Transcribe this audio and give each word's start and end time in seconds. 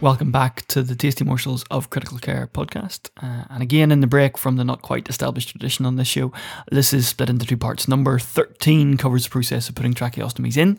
Welcome 0.00 0.30
back 0.30 0.64
to 0.68 0.84
the 0.84 0.94
Tasty 0.94 1.24
Morsels 1.24 1.64
of 1.72 1.90
Critical 1.90 2.18
Care 2.18 2.46
podcast. 2.46 3.10
Uh, 3.20 3.46
and 3.50 3.64
again, 3.64 3.90
in 3.90 4.00
the 4.00 4.06
break 4.06 4.38
from 4.38 4.54
the 4.54 4.62
not 4.62 4.80
quite 4.80 5.08
established 5.08 5.48
tradition 5.48 5.84
on 5.84 5.96
this 5.96 6.06
show, 6.06 6.32
this 6.70 6.92
is 6.92 7.08
split 7.08 7.28
into 7.28 7.44
two 7.44 7.56
parts. 7.56 7.88
Number 7.88 8.20
13 8.20 8.96
covers 8.96 9.24
the 9.24 9.30
process 9.30 9.68
of 9.68 9.74
putting 9.74 9.94
tracheostomies 9.94 10.56
in, 10.56 10.78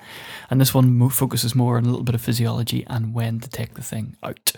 and 0.49 0.61
this 0.61 0.73
one 0.73 1.09
focuses 1.09 1.53
more 1.53 1.75
on 1.75 1.83
a 1.83 1.89
little 1.89 2.05
bit 2.05 2.15
of 2.15 2.21
physiology 2.21 2.85
and 2.87 3.13
when 3.13 3.41
to 3.41 3.49
take 3.49 3.73
the 3.73 3.81
thing 3.81 4.15
out. 4.23 4.53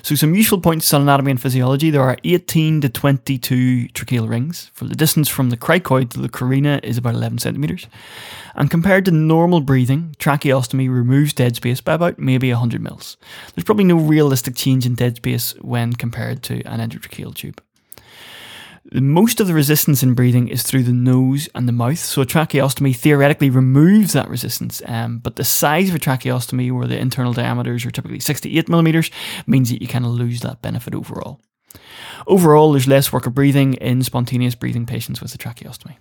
So, 0.00 0.14
some 0.14 0.34
useful 0.34 0.62
points 0.62 0.94
on 0.94 1.02
anatomy 1.02 1.32
and 1.32 1.40
physiology 1.40 1.90
there 1.90 2.00
are 2.00 2.16
18 2.24 2.80
to 2.80 2.88
22 2.88 3.88
tracheal 3.88 4.30
rings. 4.30 4.70
For 4.72 4.86
the 4.86 4.94
distance 4.94 5.28
from 5.28 5.50
the 5.50 5.58
cricoid 5.58 6.08
to 6.12 6.22
the 6.22 6.30
carina 6.30 6.80
is 6.82 6.96
about 6.96 7.16
11 7.16 7.40
centimetres. 7.40 7.86
And 8.54 8.70
compared 8.70 9.04
to 9.04 9.10
normal 9.10 9.60
breathing, 9.60 10.16
tracheostomy 10.18 10.88
removes 10.88 11.34
dead 11.34 11.56
space 11.56 11.82
by 11.82 11.92
about 11.92 12.18
maybe 12.18 12.50
100 12.50 12.80
mils. 12.80 13.18
There's 13.54 13.64
probably 13.64 13.84
no 13.84 14.05
realistic 14.06 14.56
change 14.56 14.86
in 14.86 14.94
dead 14.94 15.16
space 15.16 15.52
when 15.60 15.92
compared 15.92 16.42
to 16.44 16.62
an 16.62 16.80
endotracheal 16.80 17.34
tube. 17.34 17.62
Most 18.92 19.40
of 19.40 19.48
the 19.48 19.54
resistance 19.54 20.04
in 20.04 20.14
breathing 20.14 20.46
is 20.46 20.62
through 20.62 20.84
the 20.84 20.92
nose 20.92 21.48
and 21.56 21.66
the 21.66 21.72
mouth, 21.72 21.98
so 21.98 22.22
a 22.22 22.26
tracheostomy 22.26 22.94
theoretically 22.94 23.50
removes 23.50 24.12
that 24.12 24.28
resistance. 24.28 24.80
Um, 24.86 25.18
but 25.18 25.34
the 25.34 25.44
size 25.44 25.88
of 25.88 25.96
a 25.96 25.98
tracheostomy, 25.98 26.70
where 26.70 26.86
the 26.86 26.98
internal 26.98 27.32
diameters 27.32 27.84
are 27.84 27.90
typically 27.90 28.20
68 28.20 28.68
millimeters, 28.68 29.10
means 29.46 29.70
that 29.70 29.82
you 29.82 29.88
kind 29.88 30.04
of 30.04 30.12
lose 30.12 30.40
that 30.42 30.62
benefit 30.62 30.94
overall. 30.94 31.40
Overall, 32.28 32.72
there's 32.72 32.86
less 32.86 33.12
work 33.12 33.26
of 33.26 33.34
breathing 33.34 33.74
in 33.74 34.04
spontaneous 34.04 34.54
breathing 34.54 34.86
patients 34.86 35.20
with 35.20 35.34
a 35.34 35.38
tracheostomy. 35.38 35.96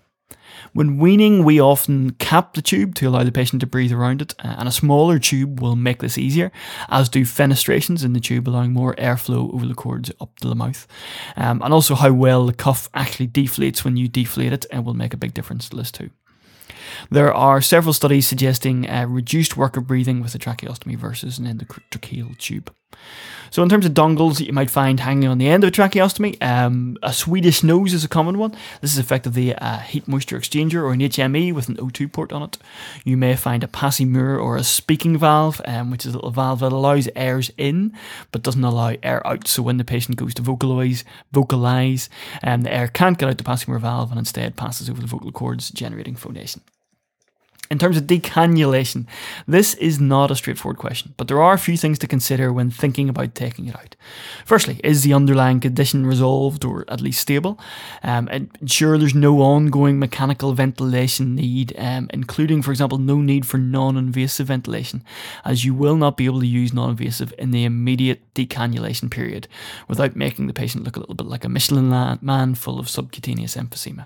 When 0.75 0.97
weaning, 0.97 1.45
we 1.45 1.61
often 1.61 2.11
cap 2.15 2.53
the 2.53 2.61
tube 2.61 2.95
to 2.95 3.07
allow 3.07 3.23
the 3.23 3.31
patient 3.31 3.61
to 3.61 3.65
breathe 3.65 3.93
around 3.93 4.21
it, 4.21 4.35
uh, 4.43 4.55
and 4.57 4.67
a 4.67 4.73
smaller 4.73 5.19
tube 5.19 5.61
will 5.61 5.77
make 5.77 5.99
this 5.99 6.17
easier, 6.17 6.51
as 6.89 7.07
do 7.07 7.21
fenestrations 7.21 8.03
in 8.03 8.11
the 8.11 8.19
tube, 8.19 8.49
allowing 8.49 8.73
more 8.73 8.93
airflow 8.95 9.53
over 9.53 9.65
the 9.65 9.73
cords 9.73 10.11
up 10.19 10.37
to 10.39 10.49
the 10.49 10.53
mouth. 10.53 10.85
Um, 11.37 11.61
and 11.61 11.73
also, 11.73 11.95
how 11.95 12.11
well 12.11 12.45
the 12.45 12.53
cuff 12.53 12.89
actually 12.93 13.29
deflates 13.29 13.85
when 13.85 13.95
you 13.95 14.09
deflate 14.09 14.51
it 14.51 14.65
and 14.69 14.79
uh, 14.79 14.83
will 14.83 14.93
make 14.93 15.13
a 15.13 15.17
big 15.17 15.33
difference 15.33 15.69
to 15.69 15.77
this 15.77 15.91
too. 15.91 16.09
There 17.09 17.33
are 17.33 17.61
several 17.61 17.93
studies 17.93 18.27
suggesting 18.27 18.89
a 18.89 19.07
reduced 19.07 19.55
work 19.55 19.77
of 19.77 19.87
breathing 19.87 20.19
with 20.19 20.35
a 20.35 20.39
tracheostomy 20.39 20.97
versus 20.97 21.39
an 21.39 21.45
endotracheal 21.45 22.37
tube. 22.37 22.75
So, 23.51 23.63
in 23.63 23.69
terms 23.69 23.85
of 23.85 23.93
dongles 23.93 24.37
that 24.37 24.45
you 24.45 24.53
might 24.53 24.69
find 24.69 24.99
hanging 24.99 25.29
on 25.29 25.37
the 25.37 25.47
end 25.47 25.63
of 25.63 25.69
a 25.69 25.71
tracheostomy, 25.71 26.41
um, 26.43 26.97
a 27.03 27.13
Swedish 27.13 27.63
nose 27.63 27.93
is 27.93 28.03
a 28.03 28.09
common 28.09 28.37
one. 28.37 28.55
This 28.81 28.91
is 28.91 28.97
effectively 28.97 29.51
a 29.51 29.79
heat 29.79 30.07
moisture 30.07 30.39
exchanger 30.39 30.83
or 30.83 30.93
an 30.93 30.99
HME 30.99 31.53
with 31.53 31.69
an 31.69 31.77
O2 31.77 32.11
port 32.11 32.31
on 32.31 32.43
it. 32.43 32.57
You 33.03 33.17
may 33.17 33.35
find 33.35 33.63
a 33.63 33.67
Passy 33.67 34.05
Muir 34.05 34.37
or 34.37 34.57
a 34.57 34.63
speaking 34.63 35.17
valve, 35.17 35.61
um, 35.65 35.91
which 35.91 36.05
is 36.05 36.13
a 36.13 36.17
little 36.17 36.31
valve 36.31 36.59
that 36.59 36.71
allows 36.71 37.09
airs 37.15 37.51
in 37.57 37.93
but 38.31 38.43
doesn't 38.43 38.63
allow 38.63 38.95
air 39.03 39.25
out. 39.25 39.47
So, 39.47 39.63
when 39.63 39.77
the 39.77 39.85
patient 39.85 40.17
goes 40.17 40.33
to 40.35 40.41
vocalize, 40.41 41.03
vocalize, 41.31 42.09
um, 42.43 42.61
the 42.61 42.73
air 42.73 42.87
can't 42.87 43.17
get 43.17 43.29
out 43.29 43.37
the 43.37 43.43
Passy 43.43 43.65
Muir 43.67 43.79
valve 43.79 44.11
and 44.11 44.19
instead 44.19 44.55
passes 44.55 44.89
over 44.89 45.01
the 45.01 45.07
vocal 45.07 45.31
cords, 45.31 45.69
generating 45.69 46.15
phonation. 46.15 46.61
In 47.71 47.79
terms 47.79 47.97
of 47.97 48.03
decannulation, 48.03 49.07
this 49.47 49.73
is 49.75 49.99
not 49.99 50.29
a 50.29 50.35
straightforward 50.35 50.77
question, 50.77 51.15
but 51.17 51.27
there 51.27 51.41
are 51.41 51.53
a 51.53 51.59
few 51.59 51.77
things 51.77 51.97
to 51.99 52.07
consider 52.07 52.53
when 52.53 52.69
thinking 52.69 53.09
about 53.09 53.33
taking 53.33 53.65
it 53.65 53.75
out. 53.75 53.95
Firstly, 54.45 54.79
is 54.83 55.01
the 55.01 55.13
underlying 55.13 55.59
condition 55.59 56.05
resolved 56.05 56.63
or 56.63 56.85
at 56.87 57.01
least 57.01 57.21
stable? 57.21 57.59
Um, 58.03 58.27
ensure 58.27 58.99
there's 58.99 59.15
no 59.15 59.41
ongoing 59.41 59.97
mechanical 59.97 60.53
ventilation 60.53 61.33
need, 61.35 61.73
um, 61.79 62.07
including, 62.13 62.61
for 62.61 62.69
example, 62.69 62.99
no 62.99 63.19
need 63.19 63.47
for 63.47 63.57
non 63.57 63.97
invasive 63.97 64.47
ventilation, 64.47 65.03
as 65.43 65.65
you 65.65 65.73
will 65.73 65.95
not 65.95 66.17
be 66.17 66.25
able 66.25 66.41
to 66.41 66.47
use 66.47 66.71
non 66.71 66.91
invasive 66.91 67.33
in 67.39 67.49
the 67.49 67.65
immediate 67.65 68.21
decannulation 68.35 69.09
period 69.09 69.47
without 69.87 70.15
making 70.15 70.45
the 70.45 70.53
patient 70.53 70.83
look 70.83 70.97
a 70.97 70.99
little 70.99 71.15
bit 71.15 71.25
like 71.25 71.43
a 71.43 71.49
Michelin 71.49 71.89
man 72.21 72.53
full 72.53 72.79
of 72.79 72.89
subcutaneous 72.89 73.55
emphysema. 73.55 74.05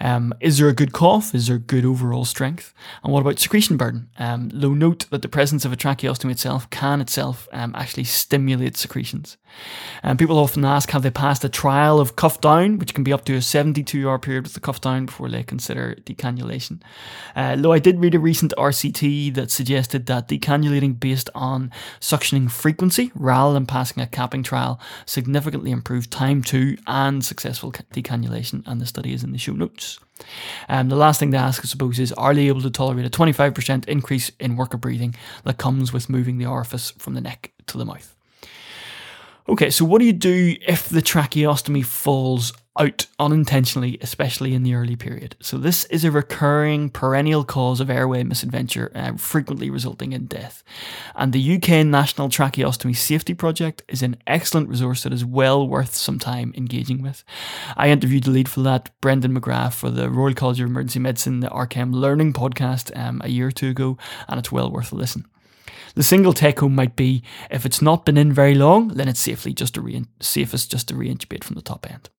Um, 0.00 0.34
is 0.40 0.58
there 0.58 0.68
a 0.68 0.74
good 0.74 0.92
cough? 0.92 1.34
Is 1.34 1.46
there 1.46 1.58
good 1.58 1.84
overall 1.84 2.24
strength? 2.24 2.73
And 3.02 3.12
what 3.12 3.20
about 3.20 3.38
secretion 3.38 3.76
burden? 3.76 4.08
Um, 4.18 4.50
low 4.52 4.74
note 4.74 5.08
that 5.10 5.22
the 5.22 5.28
presence 5.28 5.64
of 5.64 5.72
a 5.72 5.76
tracheostomy 5.76 6.32
itself 6.32 6.68
can 6.70 7.00
itself 7.00 7.48
um, 7.52 7.74
actually 7.74 8.04
stimulate 8.04 8.76
secretions. 8.76 9.36
And 10.02 10.18
people 10.18 10.38
often 10.38 10.64
ask, 10.64 10.90
have 10.90 11.02
they 11.02 11.10
passed 11.10 11.44
a 11.44 11.48
trial 11.48 12.00
of 12.00 12.16
cuff 12.16 12.40
down, 12.40 12.78
which 12.78 12.94
can 12.94 13.04
be 13.04 13.12
up 13.12 13.24
to 13.26 13.34
a 13.34 13.42
72 13.42 14.08
hour 14.08 14.18
period 14.18 14.44
with 14.44 14.54
the 14.54 14.60
cuff 14.60 14.80
down 14.80 15.06
before 15.06 15.28
they 15.28 15.42
consider 15.42 15.96
decannulation? 16.04 16.80
Uh, 17.36 17.56
though 17.56 17.72
I 17.72 17.78
did 17.78 18.00
read 18.00 18.14
a 18.14 18.18
recent 18.18 18.52
RCT 18.58 19.34
that 19.34 19.50
suggested 19.50 20.06
that 20.06 20.28
decannulating 20.28 20.98
based 20.98 21.30
on 21.34 21.70
suctioning 22.00 22.50
frequency 22.50 23.12
rather 23.14 23.54
than 23.54 23.66
passing 23.66 24.02
a 24.02 24.06
capping 24.06 24.42
trial 24.42 24.80
significantly 25.06 25.70
improved 25.70 26.10
time 26.10 26.42
to 26.42 26.76
and 26.86 27.24
successful 27.24 27.72
decannulation, 27.72 28.62
and 28.66 28.80
the 28.80 28.86
study 28.86 29.12
is 29.12 29.22
in 29.22 29.32
the 29.32 29.38
show 29.38 29.52
notes. 29.52 29.98
Um, 30.68 30.88
the 30.88 30.96
last 30.96 31.20
thing 31.20 31.32
to 31.32 31.36
ask, 31.36 31.62
I 31.62 31.66
suppose, 31.66 31.98
is 31.98 32.12
are 32.12 32.34
they 32.34 32.48
able 32.48 32.62
to 32.62 32.70
tolerate 32.70 33.06
a 33.06 33.10
25% 33.10 33.86
increase 33.86 34.30
in 34.40 34.56
work 34.56 34.74
of 34.74 34.80
breathing 34.80 35.14
that 35.44 35.58
comes 35.58 35.92
with 35.92 36.08
moving 36.08 36.38
the 36.38 36.46
orifice 36.46 36.92
from 36.92 37.14
the 37.14 37.20
neck 37.20 37.52
to 37.66 37.78
the 37.78 37.84
mouth? 37.84 38.14
Okay, 39.48 39.70
so 39.70 39.84
what 39.84 39.98
do 39.98 40.06
you 40.06 40.12
do 40.12 40.56
if 40.66 40.88
the 40.88 41.02
tracheostomy 41.02 41.84
falls 41.84 42.52
out 42.78 43.06
unintentionally, 43.18 43.98
especially 44.00 44.54
in 44.54 44.62
the 44.62 44.74
early 44.74 44.96
period? 44.96 45.36
So, 45.40 45.58
this 45.58 45.84
is 45.86 46.04
a 46.04 46.10
recurring 46.10 46.90
perennial 46.90 47.44
cause 47.44 47.80
of 47.80 47.90
airway 47.90 48.22
misadventure, 48.24 48.90
uh, 48.94 49.16
frequently 49.16 49.70
resulting 49.70 50.12
in 50.12 50.26
death. 50.26 50.62
And 51.14 51.32
the 51.32 51.56
UK 51.56 51.86
National 51.86 52.28
Tracheostomy 52.28 52.96
Safety 52.96 53.34
Project 53.34 53.82
is 53.88 54.02
an 54.02 54.16
excellent 54.26 54.68
resource 54.68 55.02
that 55.02 55.12
is 55.12 55.24
well 55.24 55.66
worth 55.66 55.94
some 55.94 56.18
time 56.18 56.52
engaging 56.56 57.02
with. 57.02 57.24
I 57.76 57.90
interviewed 57.90 58.24
the 58.24 58.30
lead 58.30 58.48
for 58.48 58.60
that, 58.62 58.90
Brendan 59.00 59.38
McGrath, 59.38 59.74
for 59.74 59.90
the 59.90 60.10
Royal 60.10 60.34
College 60.34 60.60
of 60.60 60.66
Emergency 60.66 60.98
Medicine, 60.98 61.40
the 61.40 61.48
RCEM 61.48 61.94
Learning 61.94 62.32
podcast 62.32 62.96
um, 62.96 63.20
a 63.24 63.28
year 63.28 63.48
or 63.48 63.52
two 63.52 63.70
ago, 63.70 63.98
and 64.28 64.38
it's 64.38 64.52
well 64.52 64.70
worth 64.70 64.92
a 64.92 64.96
listen. 64.96 65.26
The 65.94 66.02
single 66.02 66.32
take 66.32 66.60
home 66.60 66.74
might 66.74 66.96
be 66.96 67.22
if 67.50 67.64
it's 67.64 67.80
not 67.80 68.04
been 68.04 68.16
in 68.16 68.32
very 68.32 68.54
long, 68.54 68.88
then 68.88 69.08
it's 69.08 69.20
safely 69.20 69.52
just 69.52 69.74
to 69.74 69.80
re- 69.80 70.04
safest 70.20 70.70
just 70.70 70.88
to 70.88 70.96
re-intubate 70.96 71.44
from 71.44 71.54
the 71.54 71.62
top 71.62 71.88
end. 71.88 72.10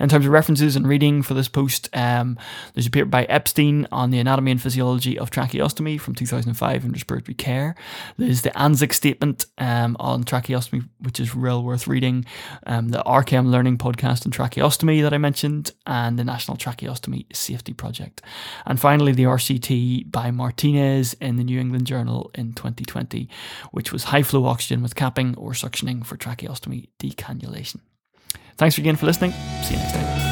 In 0.00 0.08
terms 0.08 0.26
of 0.26 0.32
references 0.32 0.76
and 0.76 0.86
reading 0.86 1.22
for 1.22 1.34
this 1.34 1.48
post, 1.48 1.88
um, 1.92 2.38
there's 2.74 2.86
a 2.86 2.90
paper 2.90 3.06
by 3.06 3.24
Epstein 3.24 3.86
on 3.92 4.10
the 4.10 4.18
anatomy 4.18 4.50
and 4.50 4.62
physiology 4.62 5.18
of 5.18 5.30
tracheostomy 5.30 6.00
from 6.00 6.14
2005 6.14 6.84
in 6.84 6.92
respiratory 6.92 7.34
care. 7.34 7.74
There's 8.16 8.42
the 8.42 8.50
ANZIC 8.50 8.92
statement 8.92 9.46
um, 9.58 9.96
on 10.00 10.24
tracheostomy, 10.24 10.88
which 11.00 11.20
is 11.20 11.34
real 11.34 11.62
worth 11.62 11.86
reading. 11.86 12.24
Um, 12.66 12.88
the 12.88 13.02
RCEM 13.04 13.50
Learning 13.50 13.78
podcast 13.78 14.26
on 14.26 14.32
tracheostomy 14.32 15.02
that 15.02 15.12
I 15.12 15.18
mentioned, 15.18 15.72
and 15.86 16.18
the 16.18 16.24
National 16.24 16.56
Tracheostomy 16.56 17.34
Safety 17.34 17.72
Project. 17.72 18.22
And 18.66 18.80
finally, 18.80 19.12
the 19.12 19.24
RCT 19.24 20.10
by 20.10 20.30
Martinez 20.30 21.14
in 21.14 21.36
the 21.36 21.44
New 21.44 21.60
England 21.60 21.86
Journal 21.86 22.30
in 22.34 22.52
2020, 22.52 23.28
which 23.70 23.92
was 23.92 24.04
high 24.04 24.22
flow 24.22 24.46
oxygen 24.46 24.82
with 24.82 24.94
capping 24.94 25.36
or 25.36 25.52
suctioning 25.52 26.04
for 26.04 26.16
tracheostomy 26.16 26.88
decannulation. 26.98 27.80
Thanks 28.56 28.78
again 28.78 28.96
for 28.96 29.06
listening. 29.06 29.32
See 29.62 29.74
you 29.74 29.80
next 29.80 29.92
time. 29.92 30.31